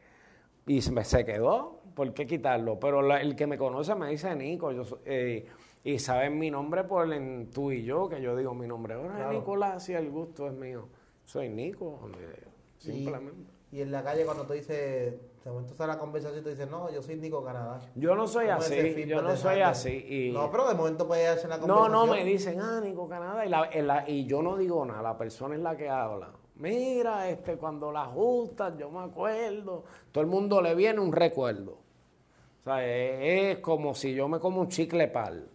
[0.66, 1.80] y se, me- se quedó.
[1.94, 2.80] ¿por qué quitarlo?
[2.80, 5.46] Pero la- el que me conoce me dice Nico, yo eh,
[5.84, 8.94] y saben mi nombre por en tú y yo, que yo digo mi nombre.
[8.94, 9.32] Ahora Claro.
[9.32, 10.88] Nicolás y el gusto es mío.
[11.24, 12.42] Soy Nico, eh,
[12.80, 13.52] Y- simplemente.
[13.70, 16.68] Y, en la calle cuando tú dices, de momento sale la conversación y tú dices,
[16.70, 17.80] no, yo soy Nico Canadá.
[17.96, 20.06] Yo no soy ¿Cómo es ese así, yo no soy así.
[20.08, 21.92] Y, No, pero de momento puede hacer la No, conversación.
[22.08, 23.48] no, me dicen, ah, Nico Canadá, y,
[23.82, 26.30] la- y yo no digo nada, la persona es la que habla.
[26.56, 29.84] Mira, este, cuando la ajustas, yo me acuerdo.
[30.12, 31.72] Todo el mundo le viene un recuerdo.
[31.72, 35.48] O sea, es, es como si yo me como un chicle pal.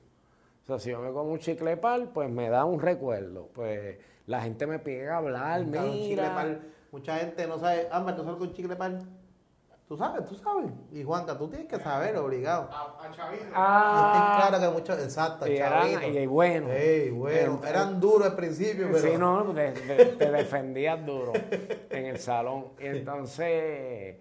[0.63, 3.47] O sea, si yo me como un chicle pal, pues me da un recuerdo.
[3.53, 6.35] Pues la gente me pide a hablar, Nunca un chicle mira.
[6.35, 6.61] pal.
[6.91, 8.99] Mucha gente no sabe, Ámbar, ¿tú sabes con chicle pal?
[9.89, 10.69] Tú sabes, tú sabes.
[10.91, 12.69] Y Juanca, tú tienes que saber, obligado.
[12.71, 13.45] A, a Chavito.
[13.55, 16.19] Ah, claro que muchos, exacto, y eran- chavito.
[16.19, 16.67] y bueno.
[16.71, 18.99] Ey, bueno, Eh, eran duros al principio, pero...
[18.99, 21.33] Sí, no, te, te- te defendías duro
[21.89, 22.65] en el salón.
[22.79, 24.17] Y entonces,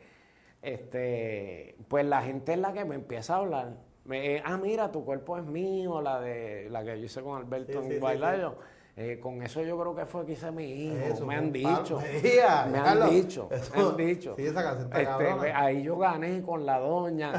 [0.62, 3.74] este, pues la gente es la que me empieza a hablar.
[4.06, 7.36] Me, eh, ah, mira, tu cuerpo es mío, la de la que yo hice con
[7.36, 8.54] Alberto Sí, sí, en sí, Bailayo.
[9.00, 10.96] Eh, con eso yo creo que fue que hice mi hijo.
[10.96, 12.00] Eso, me han dicho.
[12.00, 13.48] Me han dicho.
[13.52, 14.34] eso- me han dicho.
[14.36, 17.32] sí, esa Este, ahí yo gané con la doña.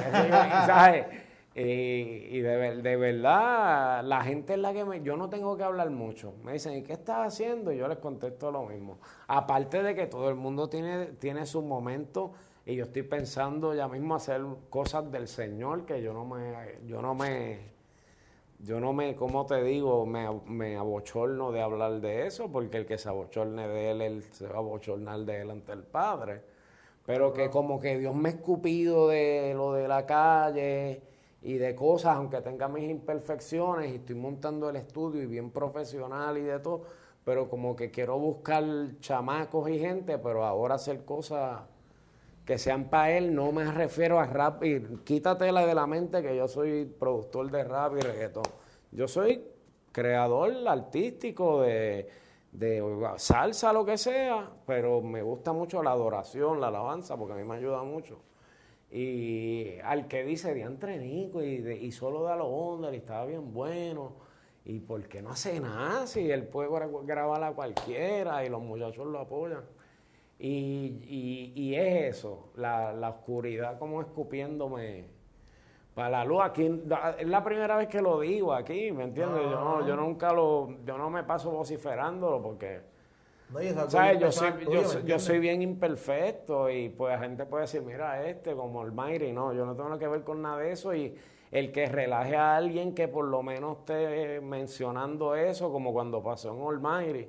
[1.56, 5.02] Y, y de, ver- de verdad, la gente es la que me...
[5.02, 6.34] Yo no tengo que hablar mucho.
[6.46, 7.74] Me dicen, ¿y qué estás haciendo?
[7.74, 9.00] Y yo les contesto lo mismo.
[9.28, 12.32] Aparte de que todo el mundo tiene, tiene su momento
[12.66, 16.54] y yo estoy pensando ya mismo hacer cosas del Señor que yo no me...
[16.88, 17.78] Yo no me
[18.60, 22.86] yo no me, como te digo, me, me abochorno de hablar de eso, porque el
[22.86, 26.42] que se abochorne de él, él se va a abochornar de él ante el Padre.
[27.06, 31.02] Pero que como que Dios me ha escupido de lo de la calle
[31.42, 36.38] y de cosas, aunque tenga mis imperfecciones y estoy montando el estudio y bien profesional
[36.38, 36.84] y de todo,
[37.24, 38.64] pero como que quiero buscar
[39.00, 41.62] chamacos y gente, pero ahora hacer cosas
[42.50, 46.36] que sean para él, no me refiero a rap y quítatela de la mente que
[46.36, 48.42] yo soy productor de rap y reggaetón.
[48.92, 49.46] Yo soy
[49.92, 52.10] creador artístico de,
[52.52, 52.84] de
[53.18, 57.44] salsa, lo que sea, pero me gusta mucho la adoración, la alabanza, porque a mí
[57.44, 58.18] me ayuda mucho.
[58.92, 63.26] Y al que dice diantre Nico y, de- y solo da los onda y estaba
[63.28, 64.14] bien bueno.
[64.66, 68.62] ¿Y por qué no hace nada si él puede gra- grabar a cualquiera y los
[68.64, 69.64] muchachos lo apoyan?
[70.42, 75.04] Y, y- y es eso, la, la oscuridad como escupiéndome
[75.94, 76.40] para la luz.
[76.44, 76.66] Aquí
[77.20, 79.42] es la primera vez que lo digo aquí, ¿me entiendes?
[79.44, 82.80] Yo, no, yo nunca lo, yo no me paso vociferándolo porque,
[83.50, 84.12] No, ¿sabes?
[84.18, 85.24] bien Yo soy, yo, tuyo, ¿me soy- yo entiendes?
[85.24, 89.52] soy bien imperfecto y pues la gente puede decir, mira este como el Mayri, no,
[89.54, 91.14] yo no tengo nada que ver con nada de eso y
[91.52, 96.54] el que relaje a alguien que por lo menos esté mencionando eso, como cuando pasó
[96.56, 97.28] en Olmairi,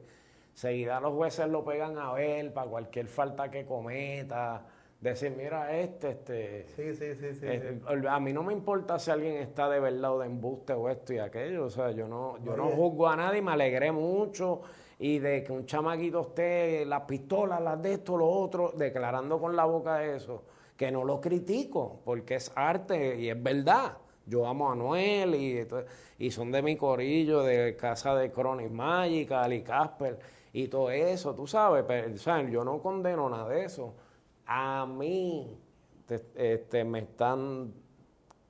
[0.54, 4.66] seguida los jueces lo pegan a ver para cualquier falta que cometa,
[5.00, 7.46] decir, mira este, este, Sí, sí, sí, sí.
[7.46, 8.06] eh, sí.
[8.08, 11.12] A mí no me importa si alguien está de verdad o de embuste o esto
[11.14, 11.64] y aquello.
[11.66, 14.60] O sea, yo no, yo no juzgo a nadie, me alegré mucho.
[14.98, 19.56] Y de que un chamaquito esté, las pistolas, las de esto, lo otro, declarando con
[19.56, 20.42] la boca eso,
[20.76, 23.96] que no lo critico, porque es arte y es verdad.
[24.26, 25.66] Yo amo a Noel y,
[26.18, 30.18] y son de mi corillo, de casa de Chronic Magic, Ali Casper
[30.52, 31.84] y todo eso, tú sabes.
[31.86, 32.50] Pero, ¿sabes?
[32.50, 33.94] Yo no condeno nada de eso.
[34.46, 35.58] A mí
[36.06, 37.72] te- este, me están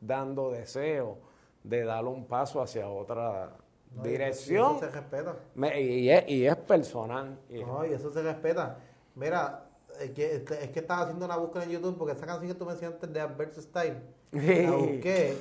[0.01, 1.19] dando deseo
[1.63, 3.51] de dar un paso hacia otra
[3.95, 4.77] No, y eso- y dirección.
[4.77, 5.37] Eso se respeta.
[5.55, 7.39] Me- y, es, y es personal.
[7.49, 8.79] y- No, y eso se respeta.
[9.15, 9.67] Mira,
[10.01, 12.65] es que, es que estaba haciendo una búsqueda en YouTube porque esa canción que tú
[12.65, 14.01] mencionaste de Alberto Style,
[14.33, 15.37] la busqué.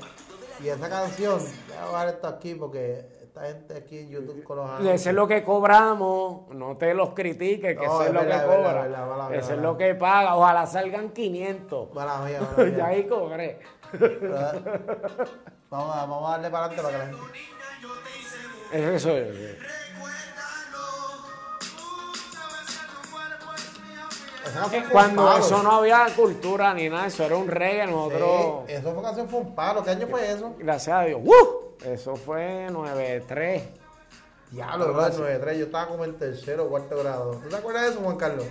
[0.61, 4.57] Y esa canción, voy a bajar esto aquí porque esta gente aquí en YouTube con
[4.57, 8.13] los Eso es lo que cobramos, no te los critiques, que No, eso es, es
[8.13, 8.85] lo verdad, que es verdad, cobra.
[8.85, 10.35] es verdad, mía, eso es lo que paga.
[10.35, 11.93] Ojalá salgan 500.
[11.93, 12.77] Mala mía, mala mía.
[12.77, 13.59] ya ahí cobré.
[15.69, 17.05] Vamos, a, vamos a darle para adelante para que la
[18.71, 18.95] gente.
[18.95, 19.57] Eso es.
[24.69, 25.45] Fue un Cuando palo.
[25.45, 28.63] eso no había cultura ni nada, eso era un reggae, nosotros.
[28.67, 29.83] Sí, eso fue canción fue un palo.
[29.83, 30.55] ¿Qué año fue eso?
[30.57, 31.21] Gracias a Dios.
[31.23, 31.68] ¡Uh!
[31.85, 33.61] Eso fue 9-3.
[34.51, 35.57] Diablo, bro, el 93.
[35.59, 37.31] Yo estaba como en tercero o cuarto grado.
[37.43, 38.45] ¿Tú te acuerdas de eso, Juan Carlos?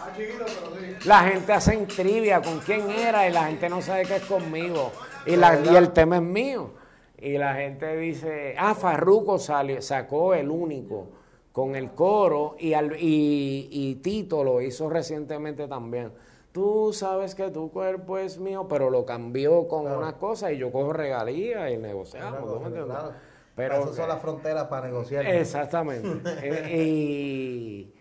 [0.00, 1.08] Ah, chiquito, pero sí.
[1.08, 4.92] La gente hace trivia con quién era y la gente no sabe que es conmigo.
[5.26, 6.70] Y, la, y el tema es mío.
[7.18, 11.08] Y la gente dice, ah, Farruko salió, sacó el único
[11.52, 16.12] con el coro y, al- y, y Tito lo hizo recientemente también.
[16.54, 19.98] Tú sabes que tu cuerpo es mío, pero lo cambió con Claro.
[19.98, 22.40] unas cosas y yo cojo regalías y negociamos.
[22.46, 22.84] ¿tú me entiendes?
[22.94, 23.12] Claro.
[23.56, 25.26] Pero Esas son las fronteras para negociar.
[25.26, 26.08] Exactamente.
[26.44, 27.92] Eh, y,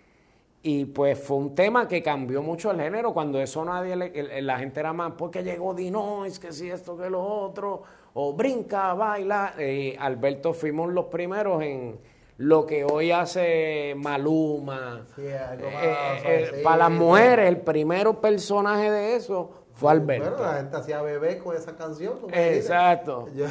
[0.62, 3.12] Y pues fue un tema que cambió mucho el género.
[3.12, 7.10] Cuando eso nadie, le- la gente era más, porque llegó Dinois, que si esto, que
[7.10, 7.82] lo otro,
[8.14, 9.56] o brinca, baila.
[9.58, 11.98] Eh, Alberto fuimos los primeros en
[12.44, 15.06] lo que hoy hace Maluma.
[15.16, 16.64] Sí, Eh, eh, suavecito.
[16.64, 20.30] para las mujeres, el primero personaje de eso fue Alberto.
[20.30, 22.14] Bueno, la gente hacía bebé con esa canción.
[22.32, 23.28] Exacto.
[23.36, 23.48] Yo-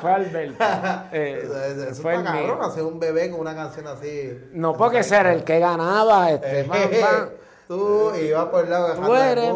[0.00, 0.64] Fue Alberto.
[1.12, 1.42] Eh,
[1.90, 4.38] Eso fue el está cabrón, hacer un bebé con una canción así.
[4.52, 7.28] No porque ser el que ganaba, este, pam, pam.
[7.68, 9.54] Tú ibas por el lado Tú bajando el eres ah.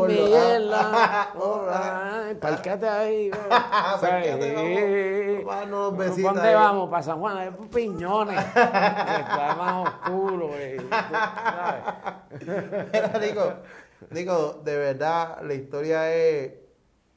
[2.41, 3.31] Parquéate ahí.
[3.31, 3.39] Sí.
[5.45, 6.91] vamos, vamos besitos ¿Dónde vamos?
[6.91, 8.39] Para San Juan, es piñones.
[8.47, 10.49] Está más oscuro.
[10.49, 10.55] tú.
[12.93, 13.53] Mira, Nico,
[14.11, 16.53] Nico, de verdad, la historia es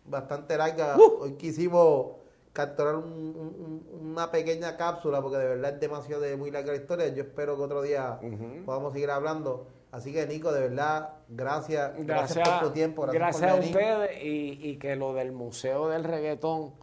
[0.05, 0.95] bastante larga.
[0.97, 1.23] Uh.
[1.23, 2.17] Hoy quisimos
[2.51, 6.71] capturar un- un- un- una pequeña cápsula porque de verdad es demasiado de muy larga
[6.71, 7.07] la historia.
[7.07, 8.19] Yo espero que otro día
[8.65, 9.67] podamos seguir hablando.
[9.93, 11.91] Así que, Nico, de verdad, gracias.
[11.99, 13.03] Gracias, Gracias, por tu tiempo.
[13.03, 16.73] Gracias, gracias por a ustedes y, y que lo del Museo del Reggaetón,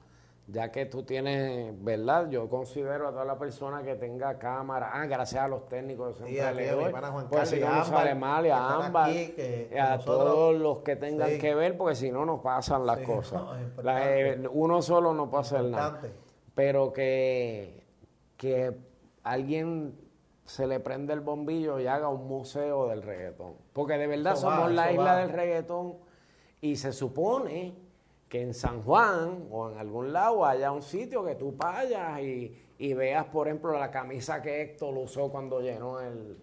[0.46, 2.30] ya que tú tienes, ¿verdad?
[2.30, 6.38] Yo considero a toda la persona que tenga cámara, ah, gracias a los técnicos, Sí,
[6.38, 9.10] aquí le a mi Juan pues Carlos si no nos sale mal, y a Ámbar,
[9.10, 11.38] aquí, que y a nosotros- todos los que tengan Sí.
[11.38, 13.42] que ver, porque si no, no pasan las Sí, cosas.
[13.42, 13.82] no.
[13.82, 16.00] La- eh, uno solo no hacer nada.
[16.54, 17.84] Pero que,
[18.36, 18.72] que
[19.24, 19.98] alguien
[20.50, 23.54] se le prende el bombillo y haga un museo del reggaetón.
[23.72, 25.16] Porque de verdad Eso va, somos la isla va.
[25.18, 25.94] del reggaetón
[26.60, 27.72] y se supone
[28.28, 32.56] que en San Juan o en algún lado haya un sitio que tú vayas y,
[32.78, 36.36] y veas, por ejemplo, la camisa que Héctor usó cuando llenó el,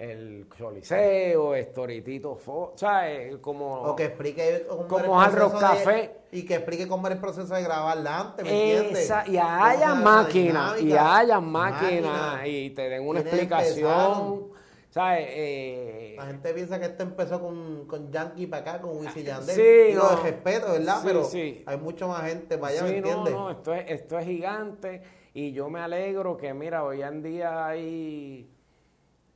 [0.00, 3.36] el Choliseo, Estoritito, Fo- ¿sabes?
[3.36, 3.82] Como...
[3.82, 6.10] O que explique Como Hard Rock de- Café.
[6.32, 9.12] y que explique cómo era el proceso de grabarla antes, ¿me entiendes?
[9.26, 12.46] Y haya máquinas, y haya máquinas, máquina.
[12.48, 14.48] y te den una ¿Quiénes explicación.
[14.88, 15.26] ¿Sabes?
[15.30, 19.24] Eh, La gente piensa que esto empezó con, con Yankee para acá, con Wisin y
[19.24, 19.54] Yandel.
[19.54, 20.08] Sí, no.
[20.16, 20.96] de respeto, ¿verdad?
[20.96, 21.62] Sí, Pero sí.
[21.66, 23.32] hay mucha más gente para allá, ¿me sí, no, entiendes?
[23.34, 27.66] no, esto es, esto es gigante y yo me alegro que, mira, hoy en día
[27.66, 28.50] hay...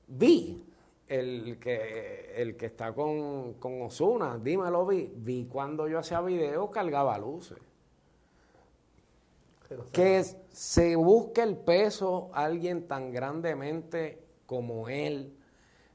[0.09, 0.65] Vi
[1.09, 5.13] el que, el que está con, con Osuna, dímelo, vi.
[5.17, 7.59] Vi cuando yo hacía videos, cargaba luces.
[9.93, 15.37] que se busque el peso alguien tan grandemente como él,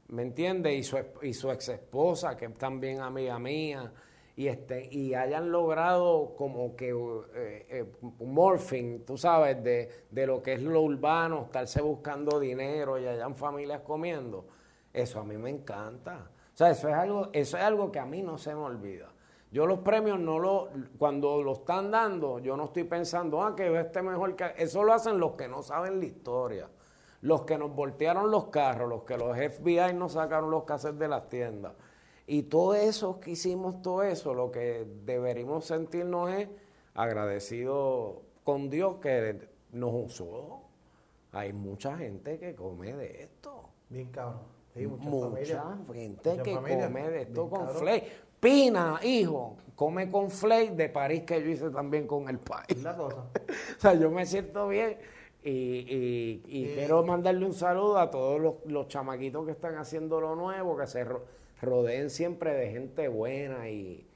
[0.08, 0.74] ¿me entiendes?
[0.74, 3.92] Y su, y su ex esposa, que es también amiga mía,
[4.40, 6.88] y, este, y hayan logrado como que
[7.34, 12.98] eh, eh, morphing, tú sabes, de, de lo que es lo urbano, estarse buscando dinero
[12.98, 14.46] y hayan familias comiendo,
[14.94, 16.30] eso a mí me encanta.
[16.54, 19.12] O sea, eso es algo, eso es algo que a mí no se me olvida.
[19.52, 23.78] Yo los premios no lo, cuando lo están dando, yo no estoy pensando, ah, que
[23.78, 24.54] este mejor que...
[24.56, 26.70] Eso lo hacen los que no saben la historia.
[27.20, 31.08] Los que nos voltearon los carros, los que los FBI nos sacaron los cassettes de
[31.08, 31.74] las tiendas.
[32.32, 36.48] Y todo eso que hicimos, todo eso, lo que deberíamos sentirnos es
[36.94, 40.60] agradecidos con Dios que nos usó.
[41.32, 43.64] Hay mucha gente que come de esto.
[43.88, 44.42] Bien cabrón.
[44.74, 46.86] Sí, mucha, gente Mucha que familia.
[46.86, 47.76] come de esto Bien con cabrón.
[47.82, 48.04] flake.
[48.38, 52.80] Pina, hijo, come con flake de París que yo hice también con el país.
[52.82, 53.24] La cosa.
[53.76, 54.96] O sea, yo me siento bien
[55.42, 56.72] y, y- y Sí.
[56.74, 60.86] quiero mandarle un saludo a todos los, los chamaquitos que están haciendo lo nuevo, que
[60.86, 61.04] se
[61.60, 64.06] rodeen siempre de gente buena y,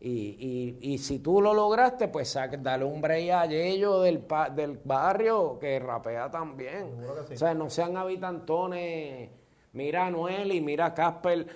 [0.00, 4.50] y, y- y si tú lo lograste, pues dale un break a Yello del, pa-
[4.50, 6.96] del barrio que rapea también.
[7.28, 7.34] Sí.
[7.34, 9.30] O sea, no sean habitantones.
[9.72, 11.46] Mira a Noel y mira a Casper,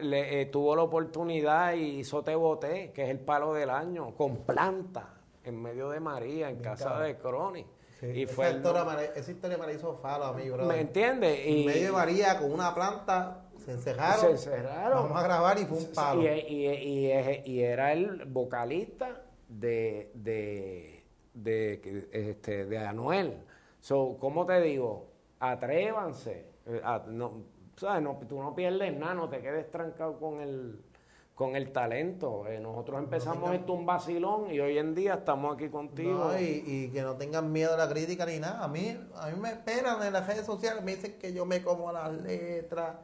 [0.00, 4.14] le, eh, tuvo la oportunidad y hizo Te Boté, que es el palo del año,
[4.14, 5.14] con planta,
[5.44, 7.06] en medio de María, en Bien casa cabrón.
[7.06, 7.64] de Crony.
[8.00, 10.32] Sí, y esa, fue el- historia, me la- esa historia me la hizo Falo a
[10.32, 10.64] mí, bro.
[10.66, 11.38] ¿Me entiendes?
[11.44, 14.20] En Y, medio de María, con una planta, se encerraron.
[14.20, 15.02] Se encerraron.
[15.04, 16.22] Vamos a grabar y fue un palo.
[16.22, 23.42] Y, y- y- era el vocalista de, de, de, este, de Anuel.
[23.80, 25.08] So, ¿Cómo te digo?
[25.40, 26.46] Atrévanse.
[26.66, 27.42] Eh, a- no,
[27.76, 28.02] ¿sabes?
[28.02, 30.80] No, tú no pierdes nada, no te quedes trancado con el,
[31.34, 32.46] con el talento.
[32.48, 36.30] Eh, nosotros empezamos esto un vacilón y hoy en día estamos aquí contigo.
[36.32, 38.64] No, y, y que no tengan miedo a la crítica ni nada.
[38.64, 41.62] A mí, a mí me esperan en las redes sociales, me dicen que yo me
[41.62, 42.96] como las letras,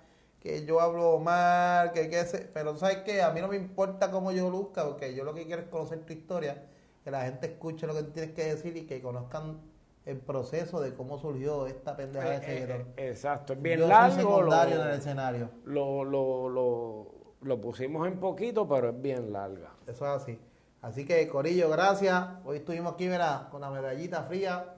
[0.43, 2.51] que yo hablo mal, que qué sé.
[2.53, 3.23] Pero ¿sabes qué?
[3.23, 6.01] A mí no me importa cómo yo luzca, porque yo lo que quiero es conocer
[6.05, 6.67] tu historia,
[7.05, 9.61] que la gente escuche lo que tienes que decir y que conozcan
[10.05, 12.81] el proceso de cómo surgió esta pendeja de Eh, eh, seguidor.
[12.97, 14.15] eh, exacto, es bien yo largo.
[14.17, 15.51] soy secundario lo- en el escenario.
[15.65, 17.07] lo, lo, lo,
[17.41, 19.71] lo pusimos en poquito, pero es bien larga.
[19.87, 20.41] Eso es así.
[20.81, 22.21] Así que, Corillo, gracias.
[22.45, 24.75] Hoy estuvimos aquí, verá, con la medallita fría.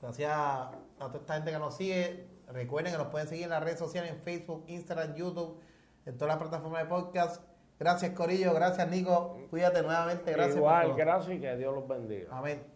[0.00, 2.33] Gracias a toda esta gente que nos sigue.
[2.48, 5.60] Recuerden que nos pueden seguir en las redes sociales, en Facebook, Instagram, YouTube,
[6.06, 7.42] en todas las plataformas de podcast.
[7.78, 8.54] Gracias, Corillo.
[8.54, 9.36] Gracias, Nico.
[9.50, 10.30] Cuídate nuevamente.
[10.32, 10.52] Gracias.
[10.54, 10.96] por Igual, todo.
[10.96, 12.28] gracias y que Dios los bendiga.
[12.36, 12.73] Amén.